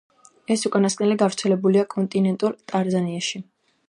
[0.53, 3.43] ეს უკანასკნელი გავრცელებულია კონტინენტურ ტანზანიაში.